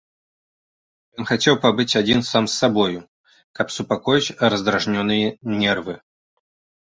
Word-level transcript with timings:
Ён 1.17 1.23
хацеў 1.31 1.55
пабыць 1.65 1.97
адзін 1.99 2.21
сам 2.29 2.43
з 2.53 2.55
сабою, 2.63 2.99
каб 3.59 3.67
супакоіць 3.77 4.35
раздражнёныя 4.53 5.27
нервы. 5.61 5.95